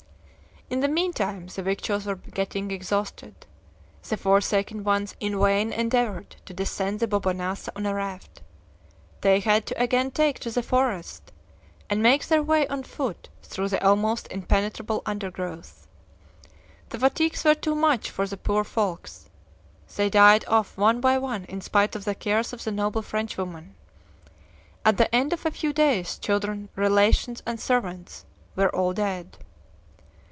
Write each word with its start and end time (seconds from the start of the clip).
"In 0.73 0.79
the 0.79 0.87
meantime 0.87 1.47
the 1.47 1.61
victuals 1.63 2.05
were 2.05 2.15
getting 2.15 2.71
exhausted. 2.71 3.45
The 4.07 4.15
forsaken 4.15 4.85
ones 4.85 5.17
in 5.19 5.37
vain 5.37 5.73
endeavored 5.73 6.37
to 6.45 6.53
descend 6.53 7.01
the 7.01 7.09
Bobonasa 7.09 7.73
on 7.75 7.85
a 7.85 7.93
raft. 7.93 8.41
They 9.19 9.41
had 9.41 9.65
to 9.65 9.77
again 9.83 10.11
take 10.11 10.39
to 10.39 10.49
the 10.49 10.63
forest, 10.63 11.33
and 11.89 12.01
make 12.01 12.25
their 12.25 12.41
way 12.41 12.69
on 12.69 12.83
foot 12.83 13.27
through 13.43 13.67
the 13.67 13.85
almost 13.85 14.29
impenetrable 14.31 15.01
undergrowth. 15.05 15.89
The 16.87 16.99
fatigues 16.99 17.43
were 17.43 17.53
too 17.53 17.75
much 17.75 18.09
for 18.09 18.25
the 18.25 18.37
poor 18.37 18.63
folks! 18.63 19.29
They 19.97 20.09
died 20.09 20.45
off 20.47 20.77
one 20.77 21.01
by 21.01 21.17
one 21.17 21.43
in 21.49 21.59
spite 21.59 21.97
of 21.97 22.05
the 22.05 22.15
cares 22.15 22.53
of 22.53 22.63
the 22.63 22.71
noble 22.71 23.01
Frenchwoman. 23.01 23.75
At 24.85 24.95
the 24.95 25.13
end 25.13 25.33
of 25.33 25.45
a 25.45 25.51
few 25.51 25.73
days 25.73 26.17
children, 26.17 26.69
relations, 26.77 27.43
and 27.45 27.59
servants, 27.59 28.23
were 28.55 28.73
all 28.73 28.93
dead!" 28.93 29.37